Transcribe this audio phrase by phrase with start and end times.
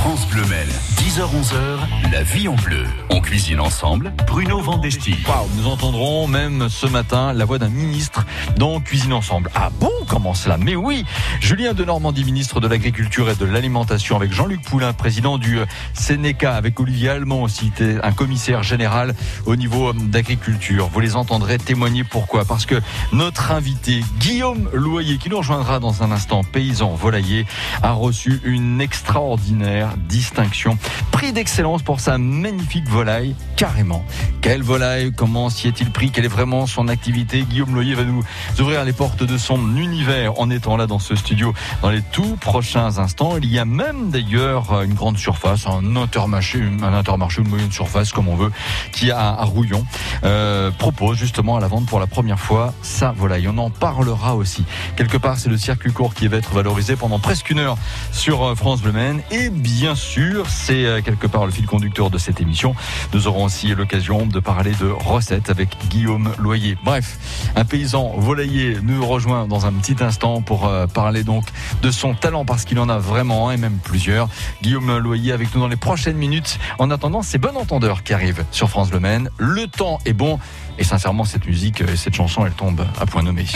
[0.00, 2.86] France Bleu Mel, 10h-11h, la vie en bleu.
[3.10, 5.14] On cuisine ensemble, Bruno Vandesti.
[5.28, 8.24] Waouh, nous entendrons même ce matin la voix d'un ministre
[8.56, 9.50] dans Cuisine ensemble.
[9.54, 10.56] Ah bon, comment cela?
[10.56, 11.04] Mais oui,
[11.40, 15.58] Julien de Normandie, ministre de l'Agriculture et de l'Alimentation, avec Jean-Luc Poulain, président du
[15.92, 17.70] Sénéca, avec Olivier Allemand aussi,
[18.02, 19.14] un commissaire général
[19.44, 20.88] au niveau d'agriculture.
[20.90, 22.46] Vous les entendrez témoigner pourquoi?
[22.46, 22.80] Parce que
[23.12, 27.44] notre invité, Guillaume Loyer, qui nous rejoindra dans un instant, paysan volailler,
[27.82, 30.78] a reçu une extraordinaire distinction.
[31.10, 34.04] Prix d'excellence pour sa magnifique volaille, carrément.
[34.40, 37.42] Quelle volaille Comment s'y est-il pris Quelle est vraiment son activité?
[37.42, 38.22] Guillaume Loyer va nous
[38.58, 42.36] ouvrir les portes de son univers en étant là dans ce studio dans les tout
[42.40, 43.36] prochains instants.
[43.36, 48.12] Il y a même d'ailleurs une grande surface, un intermarché, un intermarché, une moyenne surface
[48.12, 48.50] comme on veut,
[48.92, 49.84] qui à Rouillon
[50.24, 53.48] euh, propose justement à la vente pour la première fois sa volaille.
[53.48, 54.64] On en parlera aussi.
[54.96, 57.76] Quelque part, c'est le circuit court qui va être valorisé pendant presque une heure
[58.12, 59.20] sur euh, France Bleu Maine.
[59.30, 62.74] Et bien sûr, c'est euh, quelque part le fil conducteur de cette émission.
[63.14, 66.76] Nous aurons aussi l'occasion de parler de recettes avec Guillaume Loyer.
[66.84, 67.18] Bref,
[67.56, 71.44] un paysan volailler nous rejoint dans un petit instant pour euh, parler donc
[71.82, 74.28] de son talent parce qu'il en a vraiment un et même plusieurs.
[74.62, 76.58] Guillaume Loyer avec nous dans les prochaines minutes.
[76.78, 79.30] En attendant, c'est Bon Entendeur qui arrive sur France Le Maine.
[79.38, 80.38] Le temps est bon
[80.78, 83.46] et sincèrement, cette musique et cette chanson, elle tombe à point nommé.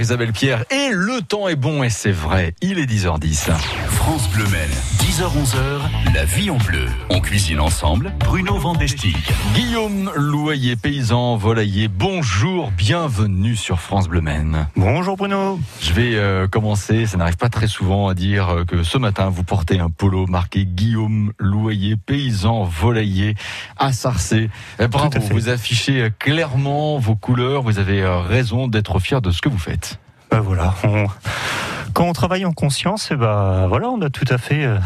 [0.00, 0.64] Isabelle Pierre.
[0.70, 1.09] Et le
[1.50, 3.50] est bon et c'est vrai, il est 10h10.
[3.88, 6.86] France Bleu Maine, 10h-11h, la vie en bleu.
[7.08, 9.16] On cuisine ensemble, Bruno Vandestick.
[9.52, 14.68] Guillaume Loyer, paysan volailler, bonjour, bienvenue sur France Bleu Maine.
[14.76, 15.58] Bonjour Bruno.
[15.80, 19.28] Je vais euh, commencer, ça n'arrive pas très souvent à dire euh, que ce matin
[19.28, 23.34] vous portez un polo marqué Guillaume Loyer, paysan volailler
[23.76, 24.50] à Sarcé.
[24.78, 29.32] Eh, bravo, à vous affichez clairement vos couleurs, vous avez euh, raison d'être fier de
[29.32, 29.98] ce que vous faites.
[30.30, 31.06] Ben voilà, on-
[31.92, 34.78] quand on travaille en conscience, ben voilà, on a tout à fait, euh,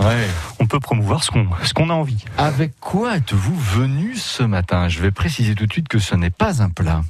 [0.00, 0.26] Ouais.
[0.58, 2.24] on peut promouvoir ce qu'on ce qu'on a envie.
[2.38, 4.88] Avec quoi êtes-vous venu ce matin?
[4.88, 7.02] Je vais préciser tout de suite que ce n'est pas un plat.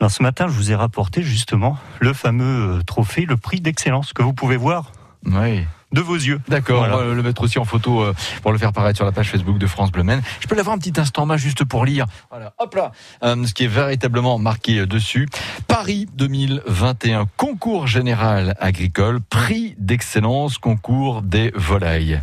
[0.00, 4.12] Alors ce matin, je vous ai rapporté justement le fameux euh, trophée, le prix d'excellence
[4.12, 4.92] que vous pouvez voir
[5.26, 5.64] Oui.
[5.92, 6.40] De vos yeux.
[6.48, 6.96] D'accord, Voilà.
[6.96, 9.28] on va le mettre aussi en photo euh, pour le faire paraître sur la page
[9.30, 10.22] Facebook de France Bleu Maine.
[10.40, 12.06] Je peux l'avoir un petit instant là juste pour lire.
[12.30, 12.92] Voilà, hop là,
[13.22, 15.28] Euh, ce qui est véritablement marqué euh, dessus.
[15.68, 22.20] Paris 2021, concours général agricole, prix d'excellence, concours des volailles.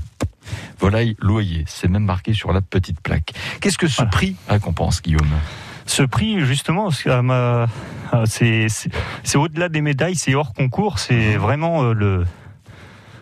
[0.79, 3.33] Volailles loyer, c'est même marqué sur la petite plaque.
[3.61, 4.09] Qu'est-ce que ce Voilà.
[4.11, 5.27] prix récompense, Guillaume?
[5.85, 7.65] Ce prix, justement, ah,
[8.25, 8.67] c'est
[9.35, 12.25] au-delà des médailles, c'est hors concours, c'est vraiment le,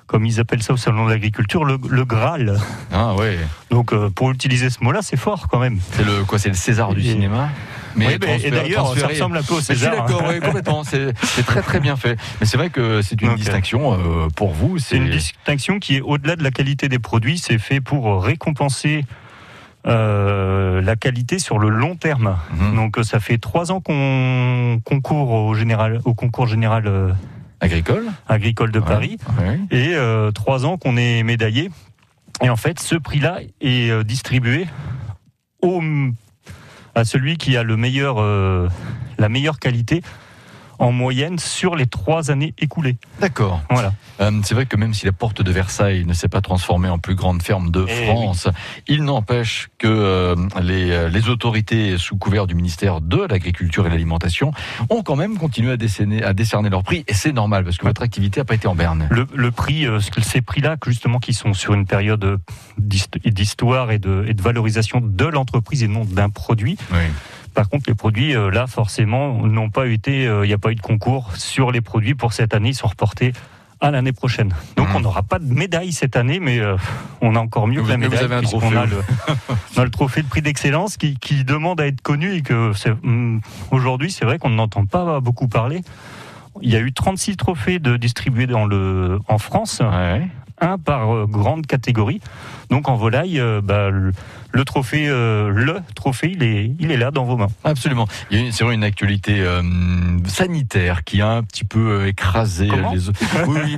[0.08, 2.58] comme ils appellent ça au salon de l'agriculture, le, le Graal.
[2.92, 3.38] Ah ouais,
[3.70, 5.78] Donc euh, pour utiliser ce mot-là, c'est fort quand même.
[5.92, 7.50] c'est le quoi C'est le César du Et- cinéma.
[7.96, 9.94] Oui, mais- et transféré- d'ailleurs, ça ressemble un peu au Mais Je suis César.
[9.94, 10.06] hein.
[10.08, 10.84] d'accord, oui, complètement.
[10.84, 11.14] C'est
[11.46, 12.16] très très bien fait.
[12.40, 14.78] Mais c'est vrai que c'est une distinction euh, pour vous.
[14.78, 19.04] C'est une distinction qui est au-delà de la qualité des produits, c'est fait pour récompenser
[19.88, 22.38] euh, la qualité sur le long terme.
[22.60, 22.76] Mhm.
[22.76, 27.16] Donc ça fait trois ans qu'on concourt au, général, au concours général
[27.60, 28.06] agricole.
[28.28, 28.80] agricole de.
[28.80, 29.60] Paris Ouais.
[29.72, 31.70] et euh, trois ans qu'on est médaillé.
[32.42, 34.68] Et en fait, ce prix-là est euh, distribué
[35.62, 35.82] au,
[36.96, 38.68] à celui qui a le meilleur, euh,
[39.18, 40.02] la meilleure qualité
[40.80, 42.98] en moyenne sur les trois années écoulées.
[43.20, 43.62] D'accord.
[43.70, 43.94] Voilà.
[44.22, 46.98] Euh, c'est vrai que même si la porte de Versailles ne s'est pas transformée en
[47.00, 48.48] plus grande ferme de Eh France,
[48.88, 53.90] il n'empêche que euh, les, euh, les autorités sous couvert du ministère de l'Agriculture et
[53.90, 54.52] de l'Alimentation
[54.90, 57.04] ont quand même continué à décerner, à décerner leur prix.
[57.08, 59.08] Et c'est normal parce que votre activité n'a pas été en berne.
[59.12, 62.40] Le, le prix, euh, ce- ces prix-là, justement, qui sont sur une période
[62.80, 66.78] d'hist- d'histoire et de, et de valorisation de l'entreprise et non d'un produit.
[66.92, 66.98] Oui.
[67.58, 70.72] Par contre, les produits, euh, là, forcément, n'ont pas été, euh, il n'y a pas
[70.72, 72.70] eu de concours sur les produits pour cette année.
[72.70, 73.34] Ils sont reportés
[73.82, 74.54] à l'année prochaine.
[74.76, 74.96] Donc, Mhm.
[74.98, 76.78] on n'aura pas de médaille cette année, mais euh,
[77.20, 78.26] on a encore mieux Vous- que la vous médaille.
[78.26, 78.98] avez un a le,
[79.76, 82.74] on a le trophée de prix d'excellence qui, qui demande à être connu et que
[82.76, 85.82] c'est- hum, aujourd'hui, c'est vrai qu'on n'entend pas beaucoup parler.
[86.62, 90.28] Il y a eu 36 trophées de distribués dans le, en France Ouais.
[90.62, 92.22] un par euh, grande catégorie.
[92.70, 94.12] Donc en volaille, euh, bah, le,
[94.52, 97.48] le trophée, euh, le trophée, il est, il est là dans vos mains.
[97.64, 98.08] Absolument.
[98.32, 99.62] Il y a une- c'est vraiment une actualité euh,
[100.26, 102.92] sanitaire qui a un petit peu écrasé Comment?
[102.92, 103.20] les autres.
[103.48, 103.78] Oui, oui.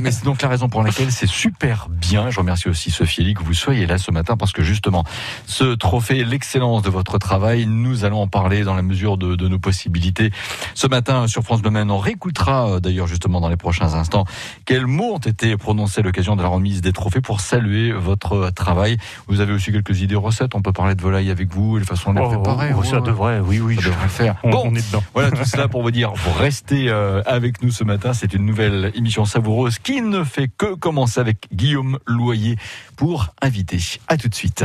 [0.00, 2.30] Mais c'est donc la raison pour laquelle c'est super bien.
[2.30, 5.04] Je remercie aussi Sophie Elie que vous soyez là ce matin parce que justement,
[5.46, 9.48] ce trophée, l'excellence de votre travail, nous allons en parler dans la mesure de, de
[9.48, 10.30] nos possibilités.
[10.74, 14.24] Ce matin, sur France Bleu Maine, on réécoutera d'ailleurs justement dans les prochains instants
[14.64, 18.21] quels mots ont été prononcés à l'occasion de la remise des trophées pour saluer votre
[18.54, 18.96] travail.
[19.28, 20.54] Vous avez aussi quelques idées recettes.
[20.54, 22.72] On peut parler de volaille avec vous et les façons de les préparer.
[22.76, 23.76] oh, ça Ouais, devrait, oui, oui.
[23.76, 24.36] ça je- devrait faire.
[24.42, 25.02] on, Bon, on est dedans.
[25.14, 28.12] voilà tout cela pour vous dire, vous restez euh, avec nous ce matin.
[28.14, 32.56] C'est une nouvelle émission savoureuse qui ne fait que commencer avec Guillaume Loyer
[32.96, 33.78] pour inviter.
[34.08, 34.64] À tout de suite.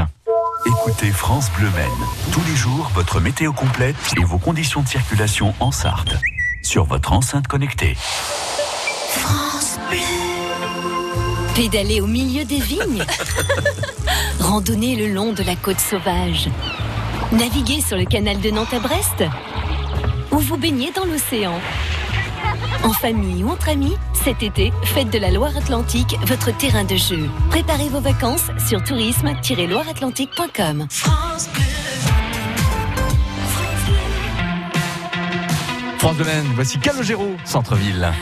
[0.66, 1.88] Écoutez France Bleu Maine.
[2.32, 6.16] Tous les jours, votre météo complète et vos conditions de circulation en Sarthe.
[6.64, 7.96] Sur votre enceinte connectée.
[11.58, 13.04] Pédaler au milieu des vignes.
[14.40, 16.52] Randonner le long de la côte sauvage.
[17.32, 19.24] Naviguer sur le canal de Nantes à Brest.
[20.32, 21.60] Ou vous baigner dans l'océan.
[22.84, 27.28] En famille ou entre amis, cet été, faites de la Loire-Atlantique votre terrain de jeu.
[27.50, 30.88] Préparez vos vacances sur tourisme-loireatlantique.com.
[35.98, 38.14] France de Maine, voici Calogero, centre-ville.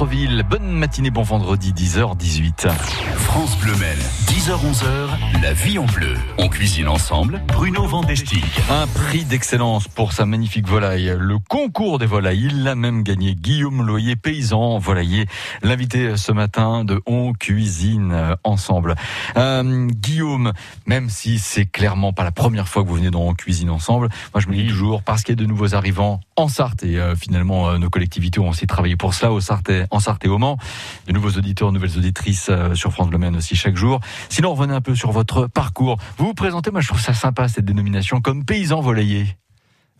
[0.00, 0.59] Bonne
[0.90, 2.68] matinée, bon vendredi, 10h18.
[3.14, 6.16] France Bleu Maine, 10h-11h, la vie en bleu.
[6.36, 8.44] On cuisine ensemble, Bruno Vandestick.
[8.68, 11.14] Un prix d'excellence pour sa magnifique volaille.
[11.16, 13.36] Le concours des volailles, il l'a même gagné.
[13.36, 15.26] Guillaume Loyer, paysan volailler,
[15.62, 18.96] l'invité ce matin de On Cuisine ensemble.
[19.36, 20.52] Euh, Guillaume,
[20.86, 24.08] même si c'est clairement pas la première fois que vous venez dans On Cuisine ensemble,
[24.34, 26.98] moi je me dis toujours, parce qu'il y a de nouveaux arrivants en Sarthe, et
[26.98, 30.28] euh, finalement euh, nos collectivités ont aussi travaillé pour cela au Sarthe en Sarthe et
[30.28, 30.58] au Mans,
[31.06, 34.00] de nouveaux auditeurs, nouvelles auditrices euh, sur France Bleu Maine aussi chaque jour.
[34.28, 35.98] Sinon, revenez un peu sur votre parcours.
[36.18, 39.36] Vous vous présentez, moi je trouve ça sympa cette dénomination, comme paysan volailler.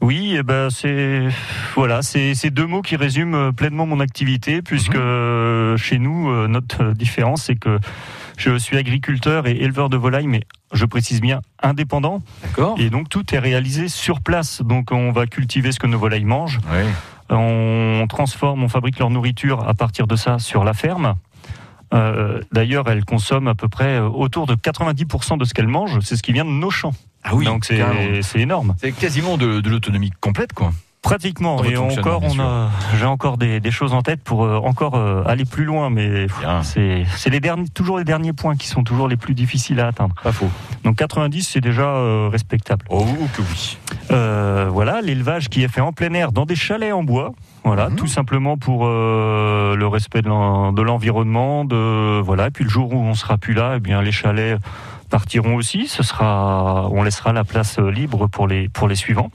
[0.03, 1.29] Oui, eh ben c'est
[1.75, 5.01] voilà, c'est c'est deux mots qui résument euh, pleinement mon activité, puisque Mhm.
[5.03, 7.79] euh, chez nous notre différence c'est que
[8.39, 13.11] je suis agriculteur et éleveur de volailles, mais je précise bien indépendant, D'accord et donc
[13.11, 14.63] tout est réalisé sur place.
[14.63, 16.89] Donc on va cultiver ce que nos volailles mangent, Oui.
[17.37, 21.15] On transforme, on fabrique leur nourriture à partir de ça sur la ferme.
[21.93, 25.99] Euh, D'ailleurs, elles consomment à peu près euh, autour de 90% de ce qu'elles mangent.
[26.01, 26.95] C'est ce qui vient de nos champs.
[27.25, 27.83] Ah oui, donc c'est
[28.23, 28.75] c'est énorme.
[28.79, 30.73] c'est quasiment de, de l'autonomie complète, quoi.
[31.03, 31.57] Pratiquement.
[31.57, 34.97] Dans Et encore, on a, j'ai encore des, des choses en tête pour euh, encore
[34.97, 36.27] euh, aller plus loin, mais
[36.63, 39.87] c'est c'est les derniers, toujours les derniers points qui sont toujours les plus difficiles à
[39.89, 40.15] atteindre.
[40.23, 40.51] Pas faux.
[40.85, 42.85] Donc 90, c'est déjà euh, respectable.
[42.91, 43.05] Oh,
[43.35, 43.79] que oui.
[44.11, 47.33] Euh, voilà, l'élevage qui est fait en plein air dans des chalets en bois.
[47.65, 47.97] Voilà, Mhm.
[47.97, 52.49] tout simplement pour euh, le respect de l'en- de l'environnement, de voilà.
[52.49, 54.59] Et puis le jour où on sera plus là, eh bien les chalets
[55.09, 55.89] partiront aussi.
[55.89, 59.31] Ce sera, on laissera la place libre pour les pour les suivants.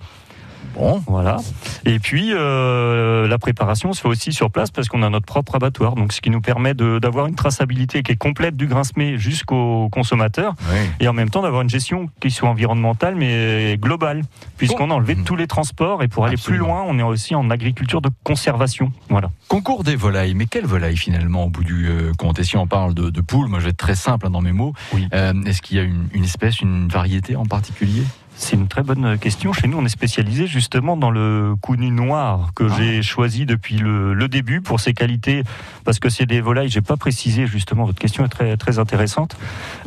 [0.75, 1.01] Bon.
[1.07, 1.37] Voilà.
[1.85, 5.55] Et puis euh, la préparation se fait aussi sur place parce qu'on a notre propre
[5.55, 9.17] abattoir, donc ce qui nous permet d'avoir une traçabilité qui est complète du grain semé
[9.17, 10.79] jusqu'au consommateur Oui.
[10.99, 14.21] et en même temps d'avoir une gestion qui soit environnementale mais globale,
[14.57, 15.23] puisqu'on a enlevé Mhm.
[15.23, 18.91] tous les transports et pour aller plus loin, on est aussi en agriculture de conservation.
[19.09, 19.29] Voilà.
[19.47, 22.39] Concours des volailles, mais quelle volaille finalement au bout du euh, compte?
[22.39, 24.41] Et si on parle de, de poules, moi je vais être très simple hein, dans
[24.41, 24.73] mes mots.
[24.93, 25.07] Oui.
[25.13, 28.03] Euh, Est-ce qu'il y a une, une espèce, une variété en particulier?
[28.37, 29.53] C'est une très bonne question.
[29.53, 32.75] Chez nous, on est spécialisé justement dans le counu noir que Ah.
[32.77, 35.43] j'ai choisi depuis le, le début pour ses qualités,
[35.85, 36.69] parce que c'est des volailles.
[36.69, 37.85] J'ai pas précisé justement.
[37.85, 39.37] Votre question est très très intéressante,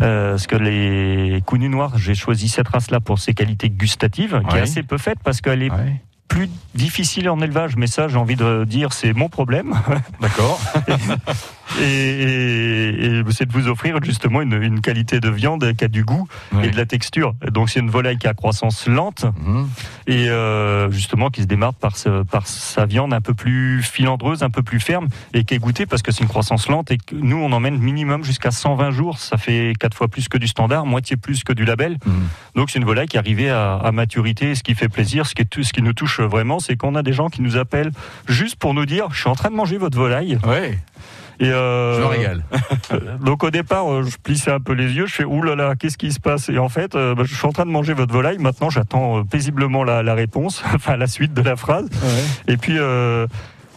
[0.00, 4.56] euh, parce que les counus noirs, j'ai choisi cette race-là pour ses qualités gustatives, qui
[4.56, 6.00] est assez peu faite parce qu'elle est Ouais.
[6.28, 7.76] plus difficile en élevage.
[7.76, 9.74] Mais ça, j'ai envie de dire, c'est mon problème.
[10.20, 10.58] D'accord.
[11.80, 15.88] Et, et- et c'est de vous offrir justement une, une qualité de viande qui a
[15.88, 16.26] du goût
[16.62, 17.34] et de la texture.
[17.52, 19.68] Donc c'est une volaille qui a croissance lente Mhm.
[20.06, 24.42] et euh, justement qui se démarque par, ce- par sa viande un peu plus filandreuse,
[24.42, 26.98] un peu plus ferme et qui est goûtée parce que c'est une croissance lente et
[26.98, 29.18] que nous on emmène minimum jusqu'à 120 jours.
[29.18, 31.98] Ça fait quatre fois plus que du standard, moitié plus que du label.
[32.06, 32.28] Mhm.
[32.56, 34.50] Donc c'est une volaille qui est arrivée à, à maturité.
[34.50, 36.94] Et ce qui fait plaisir, ce qui, est ce qui nous touche vraiment, c'est qu'on
[36.94, 37.92] a des gens qui nous appellent
[38.26, 40.38] juste pour nous dire je suis en train de manger votre volaille.
[40.46, 40.78] Ouais,
[41.40, 42.44] Et euh, je me régale.
[43.24, 45.74] donc au départ, euh, je plissais un peu les yeux, je fais ouh là là,
[45.76, 46.48] qu'est-ce qui se passe?
[46.48, 48.38] Et en fait, euh, bah, je suis en train de manger votre volaille.
[48.38, 51.88] Maintenant, j'attends paisiblement la, la réponse, enfin la suite de la phrase.
[52.48, 53.26] Et puis, euh,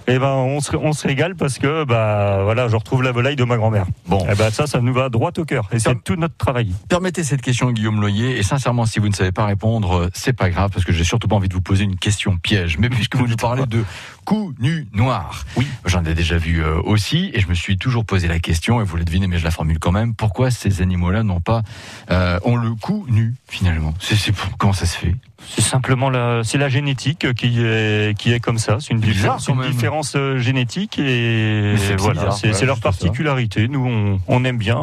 [0.07, 3.35] eh ben, on se, on se régale parce que bah voilà, je retrouve la volaille
[3.35, 3.85] de ma grand-mère.
[4.07, 5.69] Bon, Et ben ça, ça nous va droit au cœur.
[5.71, 6.73] Et c'est tout notre travail.
[6.89, 10.49] permettez cette question, Guillaume Loyer, et sincèrement, si vous ne savez pas répondre, c'est pas
[10.49, 12.79] grave, parce que j'ai surtout pas envie de vous poser une question piège.
[12.79, 13.83] Mais puisque vous nous parlez de
[14.31, 15.67] cou nu noir, Oui.
[15.85, 18.83] j'en ai déjà vu euh, aussi, et je me suis toujours posé la question, et
[18.85, 21.63] vous le devinez, mais je la formule quand même, pourquoi ces animaux-là n'ont pas,
[22.11, 23.93] euh, ont le cou nu, finalement?
[23.99, 24.15] C'est
[24.57, 25.15] comment ça se fait?
[25.55, 28.77] C'est simplement la, c'est la génétique qui est, qui est comme ça.
[28.79, 32.65] C'est une, C'est bizarre, diffé- c'est une différence euh, génétique et c'est voilà, c'est ouais,
[32.67, 32.83] leur ça.
[32.83, 33.67] particularité.
[33.67, 34.79] Nous, on, on aime bien.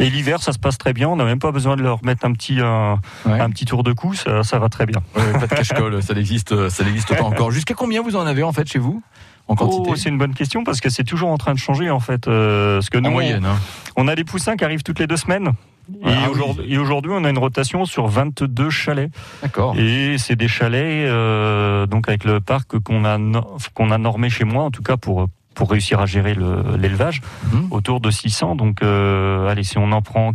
[0.00, 1.08] Et l'hiver, ça se passe très bien.
[1.08, 3.38] On n'a même pas besoin de leur mettre un petit, un, Ouais.
[3.38, 4.14] un petit tour de cou.
[4.14, 5.00] Ça, ça va très bien.
[5.14, 7.52] Ouais, Pas de cache-colle, ça n'existe, ça n'existe pas encore.
[7.52, 9.02] Jusqu'à combien vous en avez en chez vous
[9.50, 12.28] Oh, c'est une bonne question parce que c'est toujours en train de changer en fait.
[12.28, 13.56] Euh, parce que nous, En moyenne, hein.
[13.96, 15.52] on, a des poussins qui arrivent toutes les deux semaines.
[16.04, 16.10] Ah
[16.68, 19.10] et aujourd'hui, on a une rotation sur 22 chalets.
[19.40, 19.74] D'accord.
[19.78, 23.16] Et c'est des chalets, euh, donc avec le parc qu'on a,
[23.72, 27.22] qu'on a normé chez moi, en tout cas pour, pour réussir à gérer le- l'élevage,
[27.50, 27.68] Mhm.
[27.70, 28.54] autour de 600.
[28.54, 30.32] Donc, euh, allez, si on en prend.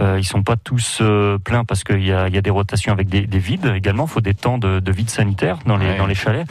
[0.00, 3.08] Euh, ils sont pas tous euh, pleins parce qu'il y y a des rotations avec
[3.08, 4.04] des, des vides également.
[4.04, 5.96] Il faut des temps de, de vide sanitaire dans les, Ouais.
[5.98, 6.46] dans les chalets.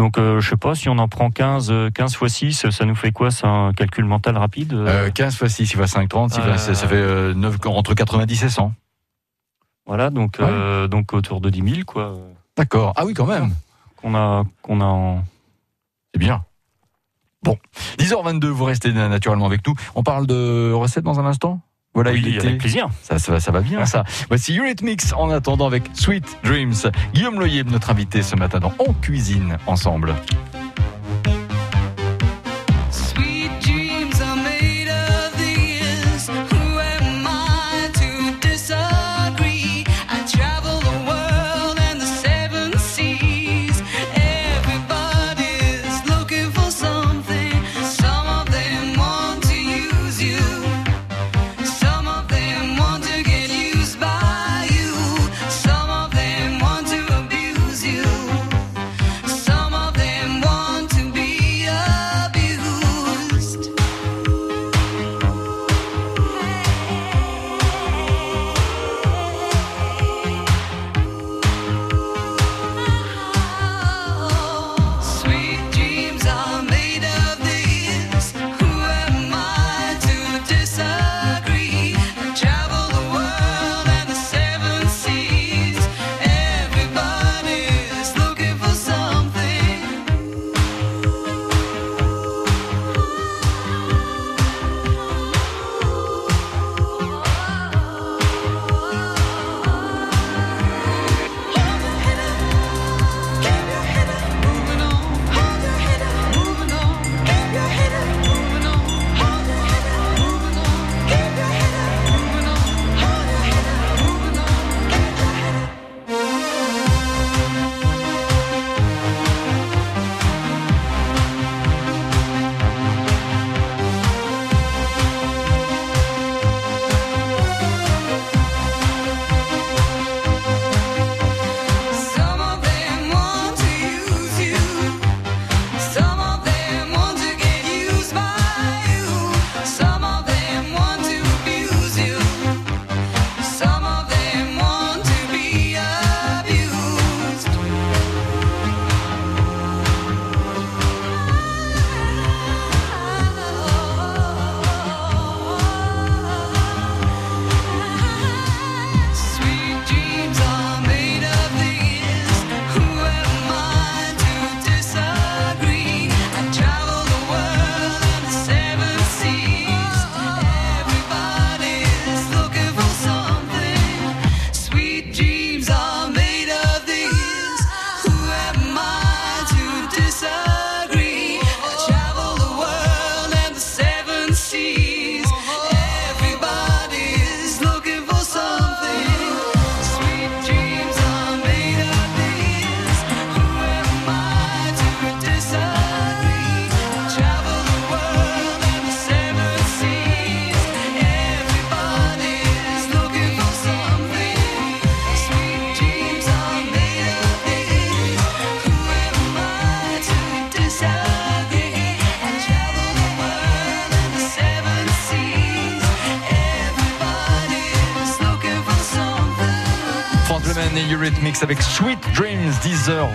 [0.00, 2.84] Donc, euh, je sais pas, si on en prend 15, euh, 15 fois 6, ça
[2.86, 5.86] nous fait quoi C'est un calcul mental rapide euh, Euh, 15 fois 6, il va
[5.86, 8.72] 5, 30, il va- Euh, ça ça fait euh, 9, entre 90 et 100.
[9.84, 10.46] Voilà, donc, Ouais.
[10.48, 12.14] euh, donc autour de 10 000, quoi,
[12.56, 12.94] D'accord.
[12.96, 13.52] Ah oui, quand même.
[13.96, 15.22] qu'on a, qu'on a en,
[16.14, 16.44] C'est bien.
[17.42, 17.58] Bon,
[17.98, 19.74] 10h22, vous restez naturellement avec nous.
[19.94, 21.60] On parle de recettes dans un instant?
[21.94, 22.46] Voilà, Oui, il était.
[22.46, 22.88] avec plaisir.
[23.02, 24.04] Ça, ça, va- ça va bien, ça.
[24.28, 26.74] Voici Eurythmics en attendant avec Sweet Dreams.
[27.14, 30.14] Guillaume Loyer, notre invité ce matin dans On Cuisine ensemble.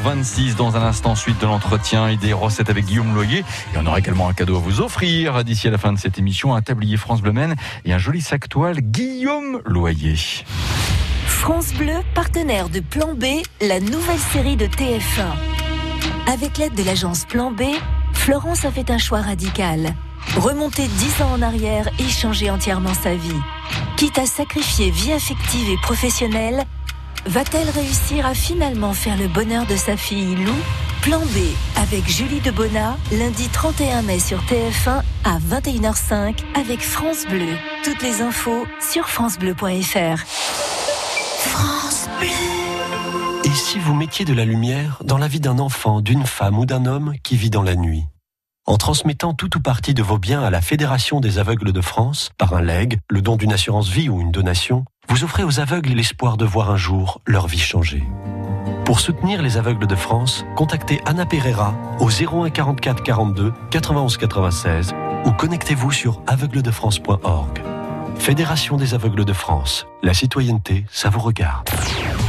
[0.04, 3.40] 10h26 dans un instant, suite de l'entretien et des recettes avec Guillaume Loyer.
[3.40, 6.18] Et on aura également un cadeau à vous offrir d'ici à la fin de cette
[6.18, 7.56] émission, un tablier France Bleu Maine
[7.86, 10.18] et un joli sac toile Guillaume Loyer.
[11.28, 13.26] France Bleu, partenaire de Plan B,
[13.62, 16.32] la nouvelle série de TF1.
[16.32, 17.62] Avec l'aide de l'agence Plan B,
[18.14, 19.94] Florence a fait un choix radical.
[20.38, 23.42] Remonter 10 ans en arrière et changer entièrement sa vie.
[23.96, 26.66] Quitte à sacrifier vie affective et professionnelle,
[27.26, 30.56] va-t-elle réussir à finalement faire le bonheur de sa fille Lou?
[31.02, 31.38] Plan B
[31.76, 37.56] avec Julie Debona, lundi 31 mai sur TF1 à 21h05 avec France Bleu.
[37.84, 40.26] Toutes les infos sur francebleu.fr.
[41.40, 42.28] France Bleu.
[43.44, 46.66] Et si vous mettiez de la lumière dans la vie d'un enfant, d'une femme ou
[46.66, 48.06] d'un homme qui vit dans la nuit?
[48.68, 52.32] En transmettant tout ou partie de vos biens à la Fédération des aveugles de France,
[52.40, 55.90] par un legs, le don d'une assurance vie ou une donation, vous offrez aux aveugles
[55.94, 58.04] l'espoir de voir un jour leur vie changer.
[58.86, 64.94] Pour soutenir les aveugles de France, contactez Anna Pereira au 01 44 42 91 96
[65.26, 67.75] ou connectez-vous sur aveugledefrance.org.
[68.18, 69.88] Fédération des aveugles de France.
[70.02, 71.68] La citoyenneté, ça vous regarde.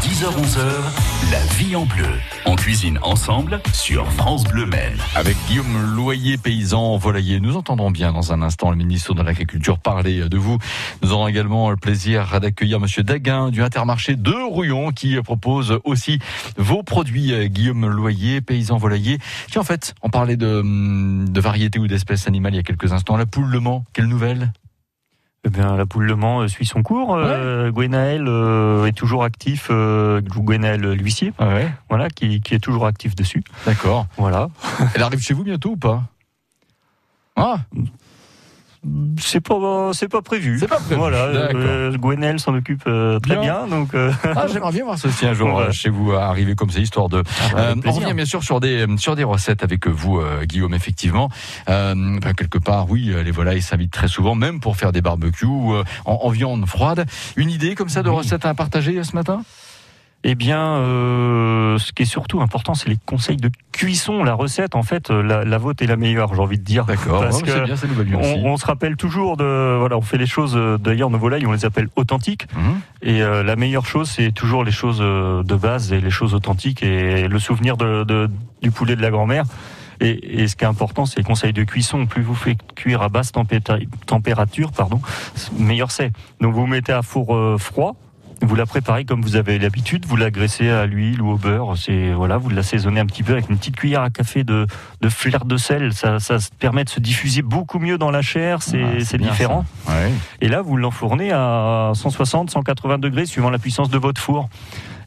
[0.02, 2.06] 10h-11h, la vie en bleu.
[2.44, 4.96] On cuisine ensemble sur France Bleu Maine.
[5.14, 7.40] Avec Guillaume Loyer, paysan volailler.
[7.40, 10.58] Nous entendrons bien dans un instant le ministre de l'Agriculture parler de vous.
[11.02, 16.18] Nous aurons également le plaisir d'accueillir Monsieur Daguin du Intermarché de Rouillon qui propose aussi
[16.56, 17.48] vos produits.
[17.48, 19.18] Guillaume Loyer, paysan volailler.
[19.50, 22.92] Qui en fait, on parlait de, de variétés ou d'espèces animales il y a quelques
[22.92, 23.16] instants.
[23.16, 24.52] La poule Le Mans, quelle nouvelle?
[25.46, 27.14] Eh bien, la poule Le Mans euh, suit son cours.
[27.14, 29.68] Euh, Gwenaël euh, est toujours actif.
[29.70, 33.44] Euh, Gwenaël l'huissier, Ah ouais, voilà, qui, qui est toujours actif dessus.
[33.64, 34.06] d'accord.
[34.16, 34.48] Voilà.
[34.96, 36.02] Elle arrive chez vous bientôt ou pas?
[37.36, 37.58] Ah,
[39.18, 40.58] C'est pas, c'est pas prévu.
[40.60, 41.24] C'est pas prévu, Voilà.
[41.24, 43.66] euh, Gwenaël s'en occupe euh, très Bien.
[43.66, 43.66] bien.
[43.66, 45.68] donc, euh, ah j'aimerais bien voir ceci un jour Voilà.
[45.68, 47.22] euh, chez vous arriver comme ça, histoire de
[47.56, 50.74] Euh, on revient bien sûr sur des sur des recettes avec vous, euh, Guillaume.
[50.74, 51.30] Effectivement,
[51.68, 55.46] euh, ben, quelque part, oui, les volailles s'invitent très souvent, même pour faire des barbecues
[55.46, 57.06] euh, en, en viande froide.
[57.36, 58.16] Une idée comme ça de Oui.
[58.16, 59.42] recette à partager euh, ce matin?
[60.24, 64.24] Eh bien, euh, ce qui est surtout important, c'est les conseils de cuisson.
[64.24, 66.84] La recette, en fait, euh, la, la vôtre est la meilleure, j'ai envie de dire.
[66.84, 68.34] D'accord, Parce que bien, ça nous va bien aussi.
[68.44, 70.54] on, se rappelle toujours de, voilà, on fait les choses.
[70.56, 72.48] euh, D'ailleurs, nos volailles, on les appelle authentiques.
[72.56, 72.80] Mhm.
[73.02, 76.34] Et euh, la meilleure chose, c'est toujours les choses euh, de base et les choses
[76.34, 78.28] authentiques et le souvenir de, de-
[78.62, 79.44] du poulet de la grand-mère.
[80.00, 82.04] Et, et ce qui est important, c'est les conseils de cuisson.
[82.06, 83.30] Plus vous faites cuire à basse
[84.06, 85.00] température, pardon,
[85.58, 86.10] meilleur c'est.
[86.40, 87.94] Donc vous mettez à four euh, froid.
[88.42, 91.74] Vous la préparez comme vous avez l'habitude, vous la graissez à l'huile ou au beurre,
[91.76, 94.66] c'est voilà, vous l'assaisonnez un petit peu avec une petite cuillère à café de,
[95.00, 98.62] de flair de sel, ça, ça permet de se diffuser beaucoup mieux dans la chair,
[98.62, 99.64] c'est Ah, différent.
[99.88, 100.12] Ouais.
[100.42, 104.48] Et là, vous l'enfournez à 160, 180 degrés suivant la puissance de votre four.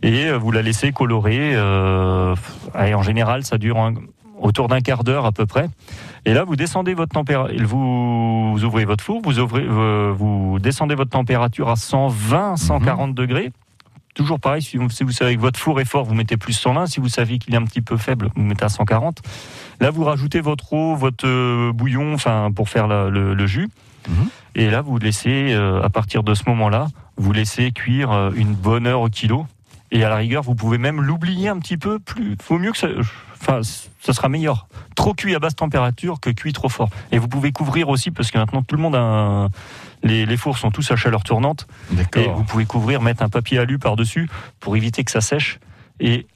[0.01, 1.51] Et euh, vous la laissez colorer.
[1.55, 2.33] euh,
[2.73, 3.93] allez, en général, ça dure un-
[4.39, 5.67] autour d'un quart d'heure à peu près.
[6.25, 7.65] Et là, vous descendez votre température.
[7.67, 13.13] Vous, vous ouvrez votre four, vous, ouvrez, euh, vous descendez votre température à 120, 140
[13.13, 13.51] degrés.
[14.15, 16.53] Toujours pareil, si vous, si vous savez que votre four est fort, vous mettez plus
[16.53, 16.87] 120.
[16.87, 19.21] Si vous savez qu'il est un petit peu faible, vous mettez à 140.
[19.79, 23.69] Là, vous rajoutez votre eau, votre euh, bouillon, enfin pour faire la- le, le jus.
[24.09, 24.29] Mhm.
[24.55, 28.87] Et là, vous laissez, euh, à partir de ce moment-là, vous laissez cuire une bonne
[28.87, 29.45] heure au kilo.
[29.91, 32.35] Et à la rigueur, vous pouvez même l'oublier un petit peu plus.
[32.41, 32.87] Faut mieux que ça.
[33.41, 34.67] Enfin, ce sera meilleur.
[34.95, 36.89] Trop cuit à basse température que cuit trop fort.
[37.11, 39.49] Et vous pouvez couvrir aussi, parce que maintenant tout le monde a un-
[40.03, 41.67] les, les fours sont tous à chaleur tournante.
[42.19, 45.59] Et vous pouvez couvrir, mettre un papier alu par-dessus pour éviter que ça sèche.
[45.99, 46.27] Et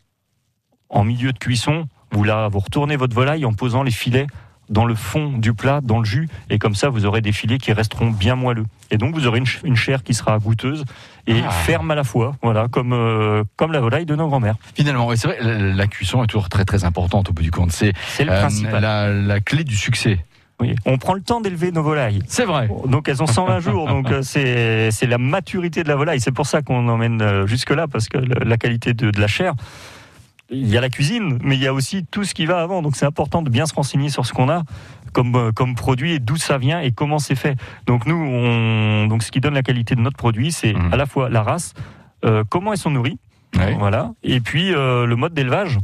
[0.90, 4.28] en milieu de cuisson, vous, là, vous retournez votre volaille en posant les filets
[4.74, 7.58] dans le fond du plat, dans le jus, et comme ça, vous aurez des filets
[7.60, 8.66] qui resteront bien moelleux.
[8.92, 10.84] Et donc, vous aurez une, une chair qui sera goûteuse
[11.28, 11.50] et Ah.
[11.52, 14.56] ferme à la fois, voilà, comme, euh, comme la volaille de nos grands-mères.
[14.76, 17.72] Finalement, c'est vrai, la, la cuisson est toujours très très importante au bout du compte.
[17.72, 20.20] C'est euh, la, la clé du succès.
[20.60, 20.76] Oui.
[20.86, 22.22] On prend le temps d'élever nos volailles.
[22.28, 22.70] C'est vrai.
[22.88, 26.22] Donc elles ont 120 jours, donc euh, c'est la maturité de la volaille.
[26.22, 29.28] C'est pour ça qu'on emmène euh, jusque là parce que la qualité de, de la
[29.28, 29.54] chair.
[30.50, 32.82] Il y a la cuisine, mais il y a aussi tout ce qui va avant.
[32.82, 34.64] Donc c'est important de bien se renseigner sur ce qu'on a
[35.14, 37.56] comme euh, comme produit et d'où ça vient et comment c'est fait.
[37.88, 40.94] Donc nous, on, donc ce qui donne la qualité de notre produit, c'est Mhm.
[40.94, 41.74] à la fois la race,
[42.26, 43.20] euh, comment elles sont nourries,
[43.78, 45.78] voilà, et puis euh, le mode d'élevage.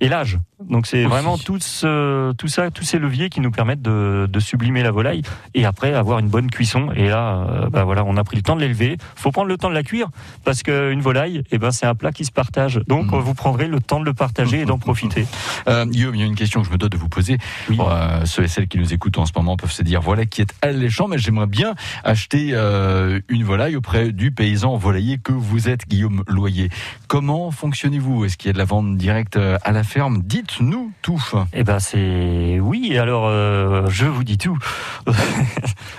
[0.00, 0.38] Et l'âge.
[0.68, 4.40] Donc c'est vraiment tout, ce- tout ça, tous ces leviers qui nous permettent de, de
[4.40, 5.22] sublimer la volaille
[5.54, 6.90] et après avoir une bonne cuisson.
[6.94, 8.98] Et là, euh, bah voilà, on a pris le temps de l'élever.
[9.16, 10.08] Faut prendre le temps de la cuire
[10.44, 12.80] parce qu'une volaille, eh ben c'est un plat qui se partage.
[12.88, 13.20] Donc Mhm.
[13.20, 15.26] vous prendrez le temps de le partager et d'en profiter.
[15.68, 17.38] Euh, Guillaume, il y a une question que je me dois de vous poser.
[17.70, 17.76] Oui.
[17.76, 20.26] Bon, euh, ceux et celles qui nous écoutent en ce moment peuvent se dire voilà
[20.26, 25.32] qui est alléchant, mais j'aimerais bien acheter euh, une volaille auprès du paysan volailler que
[25.32, 26.68] vous êtes, Guillaume Loyer.
[27.08, 28.24] Comment fonctionnez-vous?
[28.26, 31.22] Est-ce qu'il y a de la vente directe à la ferme Dites-nous tout.
[31.52, 32.96] Eh ben c'est oui.
[32.98, 34.56] Alors euh, je vous dis tout.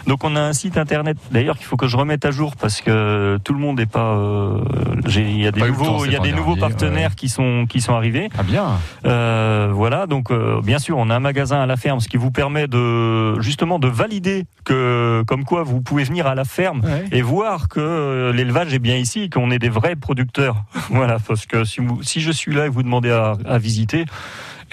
[0.08, 2.82] Donc on a un site internet d'ailleurs qu'il faut que je remette à jour parce
[2.82, 4.16] que tout le monde n'est pas.
[4.16, 4.64] euh,
[5.08, 7.30] Il y a des nouveaux, il y a c'est des pas nouveaux dernier, partenaires qui
[7.30, 8.30] sont qui sont arrivés.
[8.38, 8.80] Ah bien.
[9.06, 10.32] Euh, voilà, donc
[10.64, 13.80] bien sûr, on a un magasin à la ferme, ce qui vous permet de justement
[13.80, 18.74] de valider que, comme quoi, vous pouvez venir à la ferme et voir que l'élevage
[18.74, 20.64] est bien ici, qu'on est des vrais producteurs.
[20.90, 23.81] voilà, parce que si, vous- si je suis là et vous demandez à, à visiter.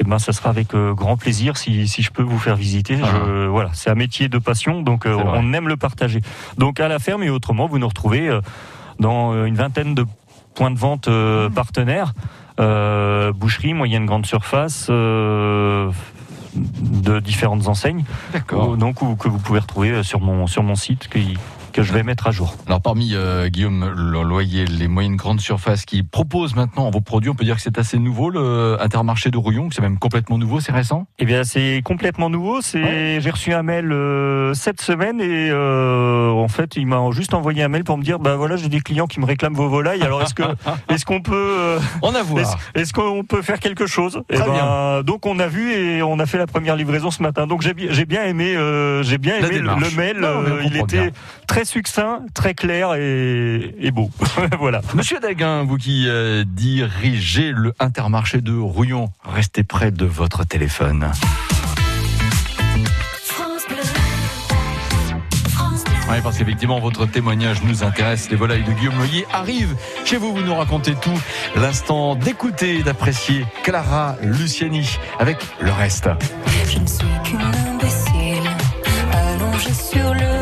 [0.01, 2.97] Eh ben, ça sera avec euh, grand plaisir si, si je peux vous faire visiter.
[2.99, 5.33] Je- voilà, c'est un métier de passion, donc euh, Ah.
[5.37, 6.21] On aime le partager.
[6.57, 8.41] Donc à la ferme et autrement, vous nous retrouvez euh,
[9.01, 10.05] dans une vingtaine de
[10.55, 11.09] points de vente
[11.55, 12.13] partenaires,
[13.35, 14.89] boucherie, moyenne grande surface,
[16.55, 18.77] de différentes enseignes, D'accord.
[18.77, 21.37] donc ou- que vous pouvez retrouver sur mon sur mon site qui-
[21.79, 22.57] que je vais mettre à jour.
[22.67, 27.31] Alors parmi euh, Guillaume le Loyer, les moyennes grandes surfaces qui proposent maintenant vos produits,
[27.31, 30.39] on peut dire que c'est assez nouveau le Intermarché de Rouillon, que c'est même complètement
[30.39, 31.07] nouveau, c'est récent?
[31.21, 32.61] Eh bien, c'est complètement nouveau.
[32.63, 37.33] C'est, j'ai reçu un mail euh, cette semaine et euh, en fait, il m'a juste
[37.35, 39.69] envoyé un mail pour me dire, bah voilà, j'ai des clients qui me réclament vos
[39.69, 40.03] volailles.
[40.03, 40.43] Alors est-ce que,
[40.93, 42.43] est-ce qu'on peut, euh, On a voir.
[42.75, 44.21] est-ce, est-ce qu'on peut faire quelque chose?
[44.31, 47.23] Eh Très ben, Donc on a vu et on a fait la première livraison ce
[47.23, 47.47] matin.
[47.47, 50.19] Donc j'ai, bi- j'ai bien aimé, euh, j'ai bien aimé le, mail.
[50.19, 51.11] Non, euh, il était bien.
[51.47, 54.11] très succinct, très clair et, et beau.
[54.59, 54.81] voilà.
[54.95, 61.11] Monsieur Daguin, vous qui euh, dirigez le Intermarché de Rouillon, restez près de votre téléphone.
[66.11, 68.31] Oui, parce qu'effectivement, votre témoignage nous intéresse.
[68.31, 69.77] Les volailles de Guillaume Loyer arrivent
[70.07, 70.35] chez vous.
[70.35, 71.21] Vous nous racontez tout.
[71.55, 76.09] L'instant d'écouter et d'apprécier Clara Luciani avec le reste.
[76.67, 78.49] Je ne suis qu'une imbécile,
[79.13, 80.38] allongée sur le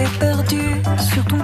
[0.00, 1.38] beauté perdu sur ton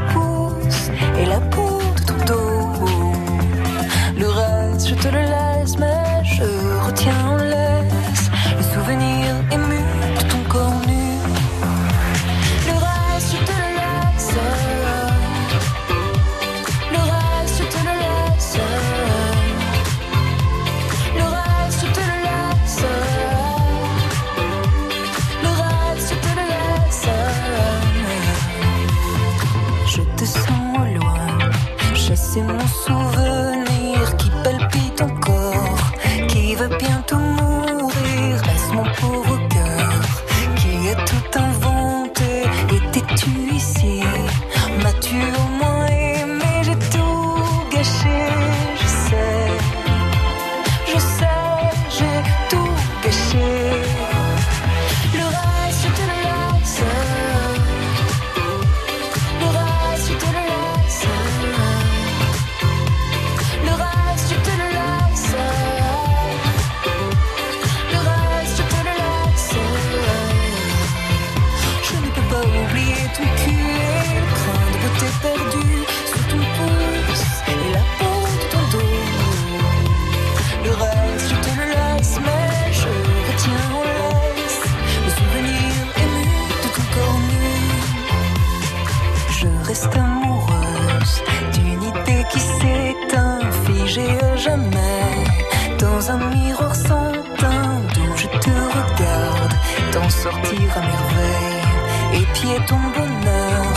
[95.96, 99.54] dans un miroir sans teint d'où je te regarde,
[99.92, 103.74] t'en sortir à merveille, épier ton bonheur,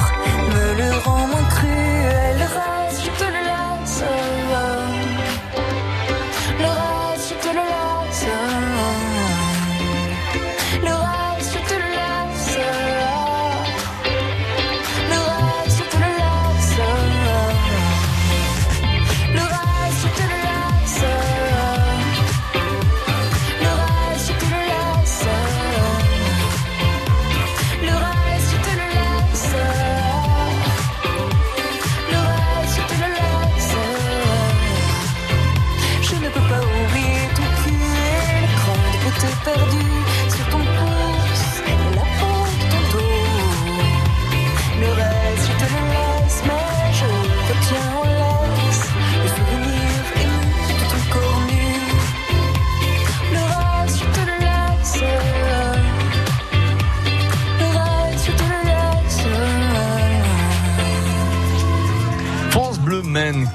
[0.52, 1.49] me le rend moins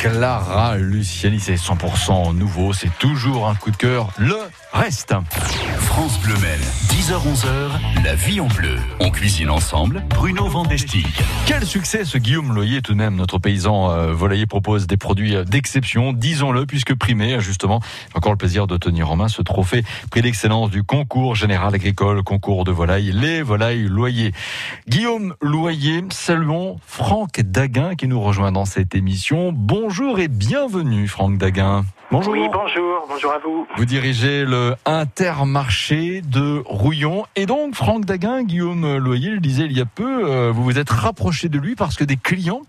[0.05, 1.40] Clara Luciani.
[1.40, 4.11] C'est 100% nouveau, c'est toujours un coup de cœur.
[4.19, 4.37] Le
[4.75, 5.14] reste.
[5.79, 6.61] France Bleu Maine,
[7.05, 8.77] 10h-11h, la vie en bleu.
[8.99, 11.07] On cuisine ensemble, Bruno Vandestick.
[11.45, 13.17] Quel succès ce Guillaume Loyer tout de même.
[13.17, 18.33] Notre paysan euh, volailler propose des produits euh, d'exception, disons-le, puisque primé, justement, j'ai encore
[18.33, 22.64] le plaisir de tenir en main ce trophée prix d'excellence du concours général agricole, concours
[22.64, 24.33] de volailles, les volailles Loyer.
[24.88, 29.53] Guillaume Loyer, saluons Franck Daguin qui nous rejoint dans cette émission.
[29.53, 31.85] Bonjour et bienvenue Franck Daguin.
[32.11, 32.33] Bonjour.
[32.35, 33.67] Oui, bonjour, bonjour à vous.
[33.77, 36.62] Vous dirigez le Intermarché de
[37.37, 40.79] Et donc, Franck Daguin, Guillaume Loyer le disait il y a peu, euh, vous vous
[40.79, 42.63] êtes rapproché de lui parce que des clients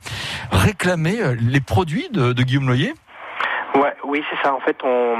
[0.51, 2.93] réclamaient euh, les produits de Guillaume Loyer.
[3.75, 4.53] Ouais, oui, c'est ça.
[4.53, 5.15] En fait, on,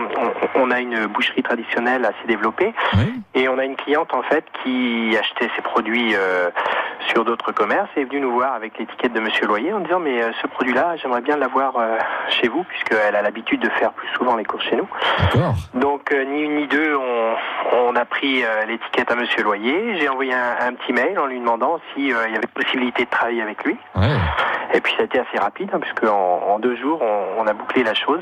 [0.55, 3.13] on, on a une boucherie traditionnelle assez développée Oui.
[3.33, 6.49] et on a une cliente en fait qui achetait ses produits euh,
[7.07, 9.99] sur d'autres commerces et est venue nous voir avec l'étiquette de Monsieur Loyer en disant
[9.99, 11.97] mais euh, ce produit-là, j'aimerais bien l'avoir euh,
[12.29, 14.87] chez vous puisqu'elle a l'habitude de faire plus souvent les courses chez nous.
[15.73, 17.35] Donc ni une ni deux, on,
[17.73, 19.97] on a pris l'étiquette à Monsieur Loyer.
[19.99, 23.03] J'ai envoyé un, un petit mail en lui demandant si euh, il y avait possibilité
[23.05, 23.77] de travailler avec lui.
[24.73, 27.47] Et puis ça a été assez rapide, hein, puisque en, en deux jours, on, on
[27.47, 28.21] a bouclé la chose.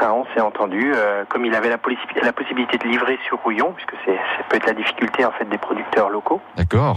[0.00, 0.92] Hein, on s'est entendu.
[0.94, 4.42] euh, comme il avait la, possi- la possibilité de livrer sur Rouillon, puisque c'est ça
[4.48, 6.40] peut être la difficulté en fait des producteurs locaux.
[6.56, 6.96] D'accord.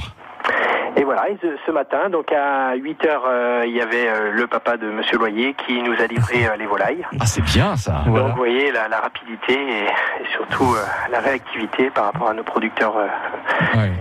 [0.97, 4.31] Et voilà, et ce, ce matin, donc à 8 heures, euh, il y avait euh,
[4.31, 7.05] le papa de Monsieur Loyer qui nous a livré euh, les volailles.
[7.19, 8.01] Ah, c'est bien ça.
[8.07, 8.25] Voilà.
[8.25, 12.33] Donc vous voyez la, la rapidité et, et surtout euh, la réactivité par rapport à
[12.33, 13.07] nos producteurs euh,
[13.77, 13.91] Ouais.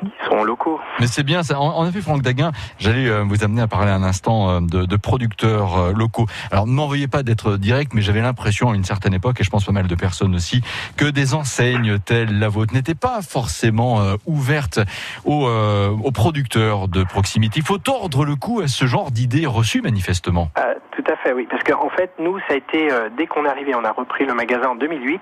[0.00, 0.80] Qui sont locaux.
[0.98, 1.60] Mais c'est bien ça.
[1.60, 4.84] En, en effet, Franck Daguin, j'allais euh, vous amener à parler un instant euh, de,
[4.84, 6.26] de producteurs euh, locaux.
[6.50, 9.44] Alors, ne m'en veuillez pas d'être direct, mais j'avais l'impression à une certaine époque, et
[9.44, 10.62] je pense pas mal de personnes aussi,
[10.96, 14.80] que des enseignes telles la vôtre n'étaient pas forcément ouvertes
[15.24, 17.60] aux, aux producteurs de proximité.
[17.60, 20.50] Il faut tordre le cou à ce genre d'idées reçues, manifestement.
[21.00, 21.46] Tout à fait, oui.
[21.48, 24.26] Parce qu'en fait, nous, ça a été, euh, dès qu'on est arrivé, on a repris
[24.26, 25.20] le magasin en 2008,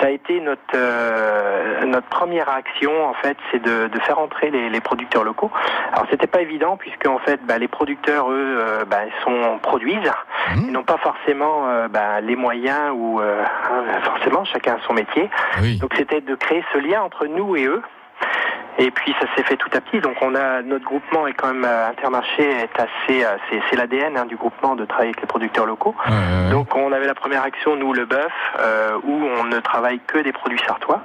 [0.00, 4.50] ça a été notre, euh, notre première action, en fait, c'est de, de faire entrer
[4.50, 5.50] les, les producteurs locaux.
[5.92, 9.58] Alors, c'était pas évident, puisque, en fait, bah, les producteurs, eux, euh, bah, ils sont,
[9.60, 10.12] produisent,
[10.54, 10.60] Mmh.
[10.66, 13.20] ils n'ont pas forcément euh, bah, les moyens ou,
[14.02, 15.28] forcément, chacun a son métier.
[15.60, 15.78] Oui.
[15.78, 17.82] Donc, c'était de créer ce lien entre nous et eux.
[18.78, 20.00] Et puis ça s'est fait tout à petit.
[20.00, 23.76] Donc on a notre groupement est quand même euh, Intermarché est assez euh, c'est c'est
[23.76, 25.94] l'ADN hein, du groupement de travailler avec les producteurs locaux.
[26.50, 30.18] Donc on avait la première action nous le bœuf euh, où on ne travaille que
[30.18, 31.02] des produits sartois.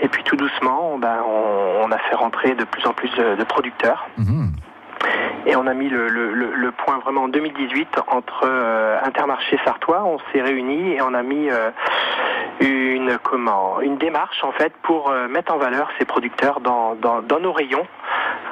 [0.00, 3.36] Et puis tout doucement ben, on, on a fait rentrer de plus en plus de,
[3.36, 4.08] de producteurs.
[4.16, 4.52] Mhm.
[5.46, 9.58] Et on a mis le, le, le, le point vraiment en 2018 entre euh, Intermarché
[9.64, 10.04] Sartois.
[10.04, 11.70] On s'est réunis et on a mis euh,
[12.60, 17.22] une comment une démarche en fait pour euh, mettre en valeur ces producteurs dans, dans,
[17.22, 17.86] dans nos rayons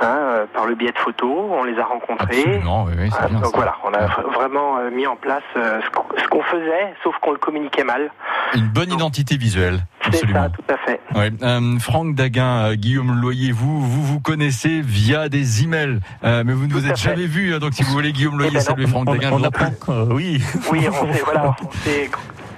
[0.00, 1.30] hein, par le biais de photos.
[1.50, 2.40] On les a rencontrés.
[2.40, 3.56] Absolument, oui, oui, c'est bien donc ça.
[3.56, 7.38] voilà, on a vraiment mis en place ce qu'on- ce qu'on faisait, sauf qu'on le
[7.38, 8.10] communiquait mal.
[8.54, 9.80] Une bonne identité visuelle.
[10.02, 10.42] C'est Absolument.
[10.44, 11.00] ça, tout à fait.
[11.14, 11.30] Ouais.
[11.42, 16.52] Euh, Franck Daguin, euh, Guillaume Loyer, vous, vous vous connaissez via des emails, euh, mais
[16.54, 17.54] vous ne Tout vous êtes jamais vu.
[17.54, 18.64] hein, donc si vous voulez Guillaume Loyer, ben non.
[18.64, 19.30] saluer Franck On, Daguin.
[19.32, 19.92] on je vous en apprend, prie.
[19.92, 20.42] euh, oui.
[20.72, 21.68] Oui, on s'est voilà, on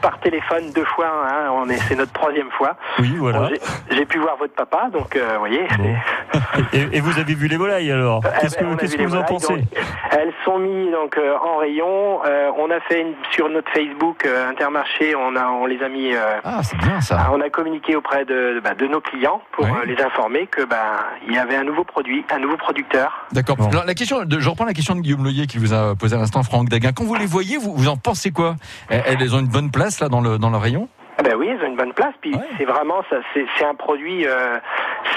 [0.03, 1.07] par téléphone deux fois.
[1.07, 2.77] Hein, on est, c'est notre troisième fois.
[2.99, 3.39] Oui, voilà.
[3.41, 5.63] Bon, j'ai- J'ai pu voir votre papa, donc euh, vous voyez.
[5.79, 5.95] Bon.
[6.75, 9.09] Et, et vous avez vu les volailles alors Qu'est-ce Eh ben, que, qu'est-ce vu que
[9.09, 9.65] vous en pensez donc,
[10.11, 12.21] Elles sont mises donc euh, en rayon.
[12.27, 15.89] Euh, on a fait une, sur notre Facebook euh, Intermarché, on a on les a
[15.89, 16.13] mis.
[16.15, 17.29] euh, Ah, c'est bien ça.
[17.33, 21.07] on a communiqué auprès de, bah, de nos clients pour euh, les informer que bah,
[21.27, 23.27] il y avait un nouveau produit, un nouveau producteur.
[23.33, 23.57] D'accord.
[23.57, 23.69] Bon.
[23.71, 26.17] Alors la question, de, je reprends la question de Guillaume Loyer qui vous a posé
[26.17, 26.93] à l'instant, Franck Daguin.
[26.93, 28.57] Quand vous les voyez, vous, vous en pensez quoi?
[28.89, 30.89] Elles, elles ont une bonne place là dans le dans le rayon?
[31.19, 31.37] Ah ben
[31.83, 32.15] bonne place.
[32.21, 32.41] Puis Ouais.
[32.59, 34.59] c'est vraiment ça, c'est un produit, euh,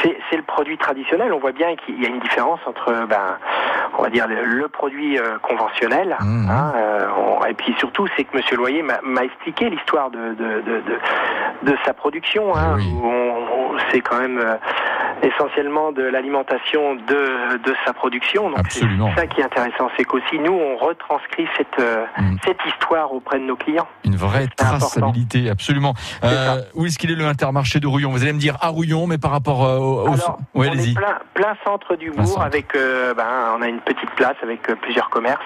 [0.01, 1.31] c'est le produit traditionnel.
[1.33, 3.37] On voit bien qu'il y a une différence entre, ben,
[3.97, 6.15] on va dire le, le produit euh, conventionnel.
[6.21, 6.49] Mhm.
[6.49, 10.49] hein, euh, on- et puis surtout, c'est que Monsieur Loyer m'a expliqué l'histoire de de,
[10.61, 10.95] de, de
[11.71, 12.55] de sa production.
[12.55, 12.85] Hein, oui.
[13.91, 14.39] c'est quand même
[15.23, 18.49] essentiellement de l'alimentation de de sa production.
[18.49, 18.85] Donc c'est
[19.15, 21.79] ça qui est intéressant, c'est qu'aussi nous on retranscrit cette
[22.17, 22.37] Mhm.
[22.45, 23.87] cette histoire auprès de nos clients.
[24.03, 24.77] Une vraie important.
[24.77, 25.93] traçabilité, absolument.
[26.55, 28.11] Euh, où est-ce qu'il est le Intermarché de Rouillon?
[28.11, 30.07] Vous allez me dire à Rouillon, mais par rapport euh, au.
[30.07, 30.93] Alors, ouais, on est allez-y.
[30.95, 32.45] plein, plein centre du Plein bourg centre.
[32.45, 35.39] avec, euh, ben, on a une petite place avec euh, plusieurs commerces.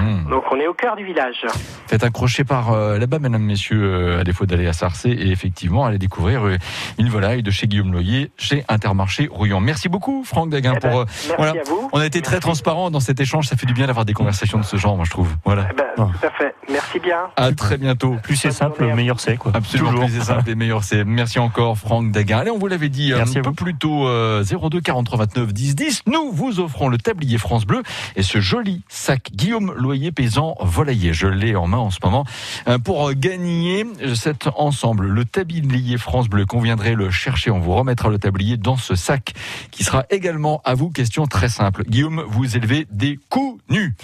[0.00, 0.30] Mmh.
[0.30, 1.44] Donc on est au cœur du village.
[1.88, 5.30] Faites un crochet par euh, là-bas, mesdames, messieurs, euh, à défaut d'aller à Sarcé, et
[5.30, 6.56] effectivement, allez découvrir euh,
[6.98, 8.84] une volaille de chez Guillaume Loyer, chez Inter.
[8.84, 9.60] Intermarché Rouillon.
[9.60, 10.74] Merci beaucoup, Franck Daguin.
[10.76, 11.52] Eh ben, pour, euh, merci voilà.
[11.52, 11.88] à vous.
[11.94, 13.48] On a été très transparent dans cet échange.
[13.48, 15.30] Ça fait du bien d'avoir des conversations de ce genre, moi, je trouve.
[15.46, 15.68] Voilà.
[15.70, 16.54] Eh ben, Tout à fait.
[16.70, 17.30] Merci bien.
[17.36, 18.16] À très bientôt.
[18.22, 19.52] Plus c'est simple, meilleur c'est quoi.
[19.54, 20.04] Absolument, Toujours.
[20.04, 21.04] plus c'est simple et meilleur c'est.
[21.04, 22.38] Merci encore Franck Daguin.
[22.38, 23.54] Allez, on vous l'avait dit Merci un peu vous.
[23.54, 26.02] plus tôt, euh, 02 43 29 10 10.
[26.06, 27.82] Nous vous offrons le tablier France Bleu
[28.16, 31.12] et ce joli sac Guillaume Loyer Paysan Volailler.
[31.12, 32.24] Je l'ai en main en ce moment.
[32.68, 37.50] Euh, Pour gagner cet ensemble, le tablier France Bleu, qu'on viendrait le chercher.
[37.50, 39.32] On vous remettra le tablier dans ce sac
[39.70, 40.90] qui sera également à vous.
[40.90, 41.84] Question très simple.
[41.88, 43.94] Guillaume, vous élevez des coups nus.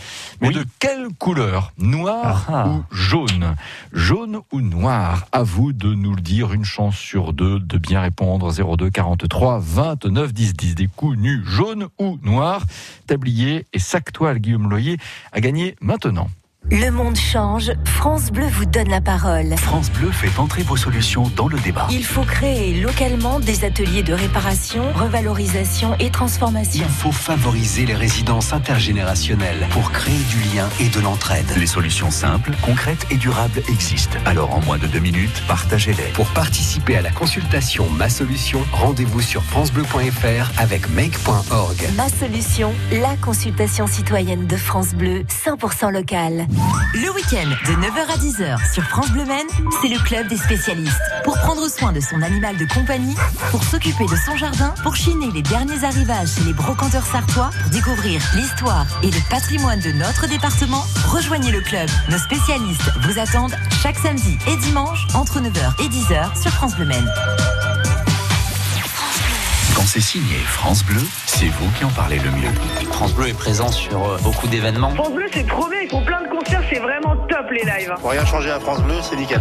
[0.40, 0.54] Mais Oui.
[0.54, 1.72] de quelle couleur?
[1.78, 2.68] Noir ah.
[2.68, 3.54] ou jaune?
[3.92, 5.26] Jaune ou noir?
[5.32, 6.52] À vous de nous dire.
[6.52, 8.52] Une chance sur deux de bien répondre.
[8.52, 10.74] 02 43 29 10 10.
[10.74, 12.64] Des coups nus, jaune ou noir
[13.06, 14.98] Tablier et sac toile Guillaume Loyer
[15.32, 16.28] à gagner maintenant.
[16.70, 19.56] Le monde change, France Bleu vous donne la parole.
[19.56, 21.88] France Bleu fait entrer vos solutions dans le débat.
[21.90, 26.84] Il faut créer localement des ateliers de réparation, revalorisation et transformation.
[26.86, 31.46] Il faut favoriser les résidences intergénérationnelles pour créer du lien et de l'entraide.
[31.56, 34.18] Les solutions simples, concrètes et durables existent.
[34.24, 36.12] Alors en moins de deux minutes, partagez-les.
[36.14, 41.88] Pour participer à la consultation Ma Solution, rendez-vous sur francebleu.fr avec make.org.
[41.96, 46.46] Ma solution, la consultation citoyenne de France Bleu, 100% locale.
[46.94, 49.46] Le week-end de 9h à 10h sur France Bleu Maine,
[49.80, 51.00] c'est le club des spécialistes.
[51.24, 53.16] Pour prendre soin de son animal de compagnie,
[53.50, 57.70] pour s'occuper de son jardin, pour chiner les derniers arrivages chez les brocanteurs sartois, pour
[57.70, 61.88] découvrir l'histoire et le patrimoine de notre département, rejoignez le club.
[62.08, 66.86] Nos spécialistes vous attendent chaque samedi et dimanche entre 9h et 10h sur France Bleu
[66.86, 67.10] Maine.
[69.74, 72.52] Quand c'est signé France Bleu, c'est vous qui en parlez le mieux.
[72.92, 74.90] France Bleu est présent sur euh, beaucoup d'événements.
[74.90, 77.92] France Bleu, c'est trop bien, ils font plein de concerts, c'est vraiment top les lives.
[78.00, 79.40] Pour rien changer à France Bleu, c'est nickel.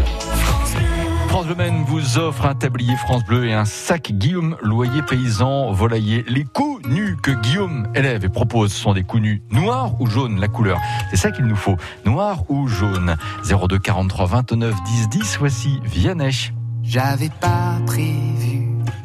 [1.29, 5.71] France Bleu Maine vous offre un tablier France Bleu et un sac Guillaume Loyer Paysan
[5.71, 6.25] Volailler.
[6.27, 10.39] Les coups nus que Guillaume élève et propose sont des coups nus noirs ou jaunes,
[10.39, 10.79] la couleur.
[11.11, 11.77] C'est ça qu'il nous faut.
[12.05, 13.15] Noir ou jaune.
[13.45, 15.37] 02 43 29 10 10.
[15.39, 16.51] Voici Vianney.
[16.81, 18.48] J'avais pas prévu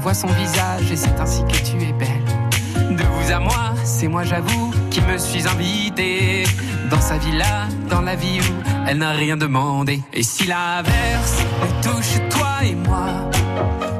[0.00, 2.96] voit son visage et c'est ainsi que tu es belle.
[2.96, 6.44] De vous à moi, c'est moi j'avoue qui me suis invité
[6.90, 10.00] dans sa villa, dans la vie où elle n'a rien demandé.
[10.12, 13.08] Et si l'averse nous touche toi et moi,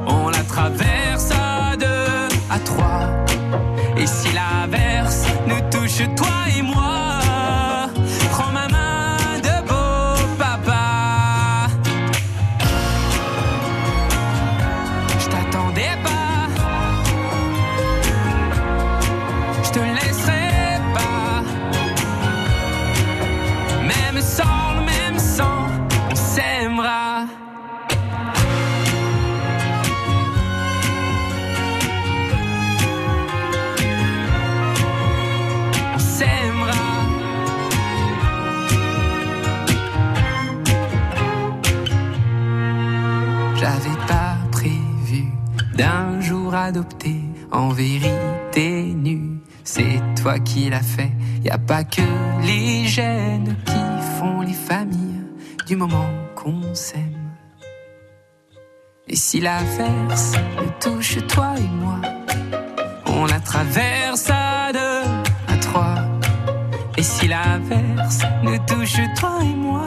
[0.07, 3.07] on la traverse à deux, à trois.
[3.97, 7.20] Et si l'averse nous touche toi et moi,
[43.61, 45.25] J'avais pas prévu
[45.75, 49.39] d'un jour adopter en vérité nu.
[49.63, 51.11] C'est toi qui l'as fait.
[51.43, 52.01] Y a pas que
[52.41, 55.27] les gènes qui font les familles
[55.67, 57.35] du moment qu'on s'aime.
[59.07, 62.01] Et si l'averse nous touche toi et moi,
[63.05, 65.97] on la traverse à deux, à trois.
[66.97, 69.85] Et si l'averse nous touche toi et moi,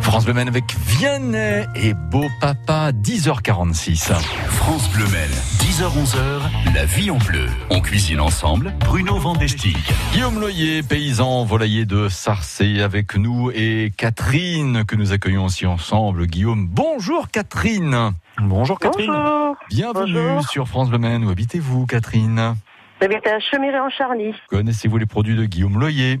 [0.00, 4.12] France Bleu Maine avec Vianney et Beau Papa, 10h46.
[4.48, 5.30] France Bleu Maine,
[5.60, 7.46] 10h-11h, la vie en bleu.
[7.70, 9.76] On cuisine ensemble, Bruno Vandestick.
[10.12, 16.26] Guillaume Loyer, paysan volailler de Sarcé avec nous et Catherine que nous accueillons aussi ensemble.
[16.26, 18.12] Guillaume, bonjour Catherine.
[18.38, 19.12] Bonjour Catherine.
[19.12, 19.56] Bonjour.
[19.68, 20.48] Bienvenue Bonjour.
[20.48, 21.24] sur France Bleu Maine.
[21.24, 22.56] Où habitez-vous Catherine?
[23.00, 24.32] J'habite à Chemiré en Charny.
[24.48, 26.18] Connaissez-vous les produits de Guillaume Loyer?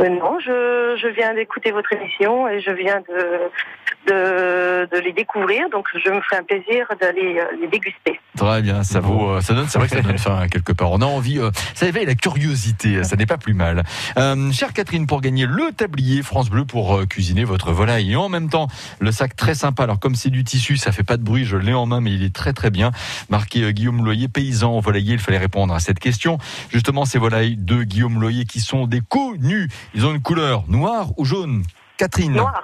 [0.00, 5.12] Euh, non, je, je viens d'écouter votre émission et je viens de, de, de les
[5.12, 8.20] découvrir, donc je me ferai un plaisir d'aller euh, les déguster.
[8.36, 10.90] Très bien, ça vaut, euh, ça donne, c'est vrai que ça donne faim quelque part.
[10.90, 13.84] On a envie, euh, ça éveille la curiosité, ça n'est pas plus mal.
[14.18, 18.16] Euh, chère Catherine, pour gagner le tablier France Bleu pour euh, cuisiner votre volaille et
[18.16, 18.66] en même temps
[18.98, 19.84] le sac très sympa.
[19.84, 22.12] Alors comme c'est du tissu, ça fait pas de bruit, je l'ai en main, mais
[22.12, 22.90] il est très très bien.
[23.30, 25.12] Marqué euh, Guillaume Loyer, paysan volailler.
[25.12, 26.38] Il fallait répondre à cette question.
[26.70, 29.68] Justement, ces volailles de Guillaume Loyer qui sont des connus.
[29.94, 31.62] Ils ont une couleur noire ou jaune.
[31.96, 32.32] Catherine.
[32.32, 32.62] Noir.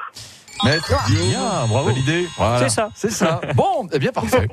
[0.64, 1.84] Maître Bien, bravo.
[1.84, 2.28] validé.
[2.36, 2.58] Voilà.
[2.58, 2.90] C'est ça.
[2.94, 3.40] C'est ça.
[3.54, 4.48] Bon, eh bien parfait.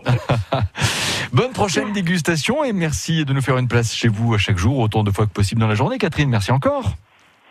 [1.34, 4.80] Bonne prochaine dégustation et merci de nous faire une place chez vous à chaque jour,
[4.80, 5.98] autant de fois que possible dans la journée.
[5.98, 6.94] Catherine, merci encore.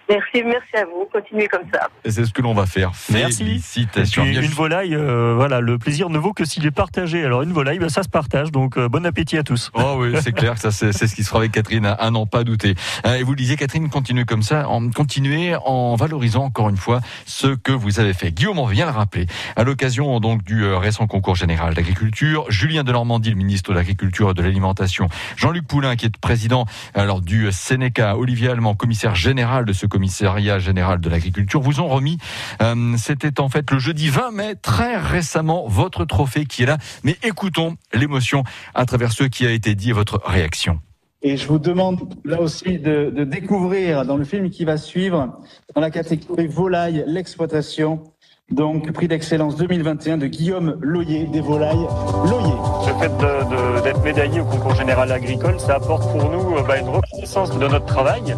[0.08, 1.06] Merci, merci à vous.
[1.12, 1.88] Continuez comme ça.
[2.04, 2.92] Et c'est ce que l'on va faire.
[3.12, 3.44] Merci.
[3.44, 4.22] Félicitations.
[4.22, 7.24] puis, une volaille, euh, voilà, le plaisir ne vaut que s'il est partagé.
[7.24, 8.52] Alors une volaille, ben, ça se partage.
[8.52, 9.70] Donc euh, bon appétit à tous.
[9.74, 11.92] Oh oui, c'est clair que ça, c'est c'est ce qui se fera avec Catherine, à,
[11.92, 12.74] à n'en pas douter.
[13.06, 16.76] Euh, Et vous le disiez, Catherine, continuez comme ça, en, continuez en valorisant encore une
[16.76, 18.30] fois ce que vous avez fait.
[18.30, 19.26] Guillaume, on vient le rappeler.
[19.56, 23.76] À l'occasion donc du euh, récent concours général d'agriculture, Julien de Normandie, le ministre de
[23.76, 29.14] l'Agriculture et de l'Alimentation, Jean-Luc Poulain, qui est président alors du Sénéca, Olivier Allemand, commissaire
[29.14, 32.18] général de ce commissariat général de l'agriculture, vous ont remis.
[32.60, 36.76] euh, C'était en fait le jeudi 20 mai, très récemment, votre trophée qui est là.
[37.02, 38.44] Mais écoutons l'émotion
[38.74, 40.80] à travers ce qui a été dit et votre réaction.
[41.22, 45.40] Et je vous demande là aussi de, de découvrir dans le film qui va suivre,
[45.74, 48.04] dans la catégorie volaille, l'exploitation,
[48.50, 51.86] donc prix d'excellence 2021 de Guillaume Loyer, des volailles
[52.28, 52.58] Loyer.
[52.86, 56.62] Le fait de- de- d'être médaillé au concours général agricole, ça apporte pour nous euh,
[56.68, 58.36] bah, une reconnaissance de notre travail.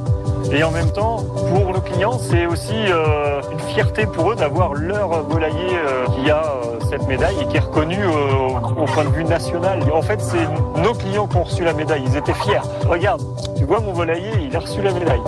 [0.51, 4.75] Et en même temps, pour nos clients, c'est aussi euh, une fierté pour eux d'avoir
[4.75, 9.05] leur volailler euh, qui a euh, cette médaille et qui est reconnu euh, au point
[9.05, 9.83] de vue national.
[9.93, 12.03] En fait, c'est nos clients qui ont reçu la médaille.
[12.07, 12.61] Ils étaient fiers.
[12.89, 13.23] Regarde,
[13.57, 15.21] tu vois mon volailler, il a reçu la médaille.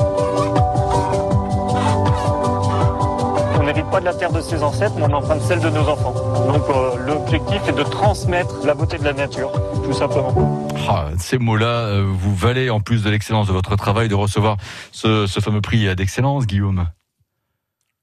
[3.91, 6.13] Pas de la terre de ses ancêtres, mais on emprunte celle de nos enfants.
[6.53, 9.51] Donc euh, l'objectif est de transmettre la beauté de la nature,
[9.85, 10.69] tout simplement.
[10.89, 14.57] Ah, ces mots-là euh, vous valez, en plus de l'excellence de votre travail, de recevoir
[14.93, 16.87] ce, ce fameux prix d'excellence, Guillaume.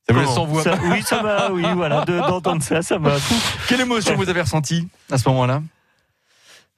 [0.08, 0.62] Ça vous laisse sans voix.
[0.64, 3.12] Ça- Oui, ça m'a, oui, voilà, de- d'entendre ça, ça m'a.
[3.70, 5.62] Quelle émotion vous avez ressentie à ce moment-là?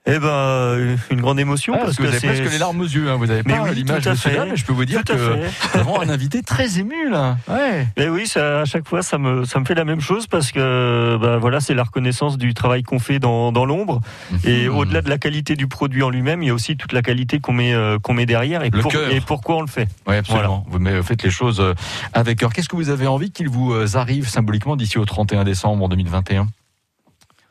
[0.05, 2.79] Eh ben, euh, une grande émotion Ah, parce, que vous avez c'est- presque les larmes
[2.79, 3.09] aux yeux.
[3.11, 3.17] hein.
[3.17, 5.43] Vous Mais pas oui, l'image de celui-là, mais je peux vous dire que nous
[5.79, 7.37] avons un invité très ému là.
[7.47, 7.85] Ouais.
[7.97, 10.51] Mais oui, ça, à chaque fois, ça me, ça me fait la même chose parce
[10.51, 13.99] que, bah, voilà, c'est la reconnaissance du travail qu'on fait dans, dans l'ombre.
[14.45, 14.75] Et Mhm.
[14.77, 17.39] au-delà de la qualité du produit en lui-même, il y a aussi toute la qualité
[17.39, 19.89] qu'on met, euh, qu'on met derrière et, Le pour- et pourquoi on le fait.
[20.07, 20.65] Oui, absolument.
[20.69, 21.73] Vous faites les choses euh,
[22.13, 22.53] avec cœur.
[22.53, 26.47] Qu'est-ce que vous avez envie qu'il vous arrive symboliquement d'ici au 31 décembre 2021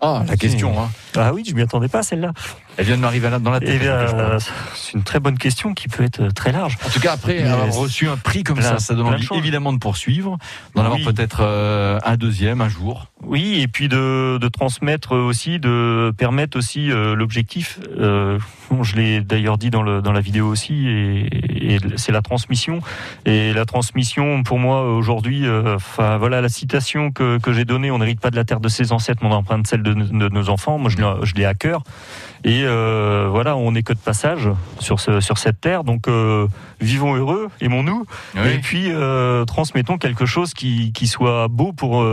[0.00, 0.80] Ah, la question.
[0.80, 0.90] Hein.
[1.16, 2.32] Ah oui, je m'y attendais pas celle-là.
[2.76, 3.70] Elle vient de m'arriver dans la tête.
[3.72, 4.38] Eh bien, euh,
[4.76, 6.78] c'est une très bonne question qui peut être très large.
[6.86, 9.18] En tout cas, après Mais avoir reçu un prix comme plein- ça, ça donne plein
[9.18, 10.38] de évidemment de poursuivre,
[10.76, 13.06] d'en avoir peut-être euh, un deuxième un jour.
[13.24, 17.80] Oui, et puis de, de transmettre aussi, de permettre aussi euh, l'objectif.
[17.98, 18.38] euh,
[18.82, 22.80] je l'ai d'ailleurs dit dans, le, dans la vidéo aussi, et, et c'est la transmission.
[23.26, 25.44] Et la transmission, pour moi aujourd'hui,
[25.74, 27.90] enfin voilà la citation que, que j'ai donnée.
[27.90, 30.28] On n'hérite pas de la terre de ses ancêtres, mais on emprunte celle de, de
[30.28, 30.78] nos enfants.
[30.78, 31.82] Moi, je l'ai- à cœur.
[32.44, 36.46] Et euh, voilà, on n'est que de passage sur, ce, sur cette terre, donc euh,
[36.80, 38.04] vivons heureux, aimons-nous,
[38.36, 38.40] Oui.
[38.54, 42.04] et puis euh, transmettons quelque chose qui, qui soit beau pour,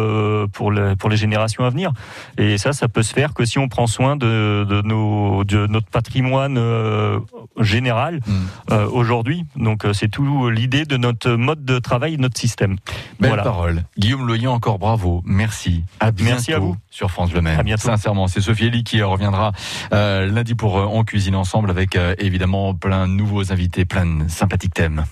[0.51, 1.91] pour, le- pour les générations à venir.
[2.39, 5.67] Et ça, ça peut se faire que si on prend soin de, de, nos, de
[5.67, 6.57] notre patrimoine
[7.59, 8.73] général Mm.
[8.93, 9.45] aujourd'hui.
[9.55, 12.77] Donc c'est tout l'idée de notre mode de travail, notre système.
[13.19, 13.43] Belle Voilà.
[13.43, 13.83] parole.
[13.97, 15.21] Guillaume Loyen, encore bravo.
[15.25, 15.83] Merci.
[15.99, 16.75] À bientôt Merci à vous.
[16.89, 17.57] sur France Le Maine.
[17.77, 19.51] Sincèrement, c'est Sophie Elie qui reviendra
[19.93, 24.05] euh, lundi pour euh, On cuisine ensemble avec euh, évidemment plein de nouveaux invités, plein
[24.05, 25.05] de sympathiques thèmes.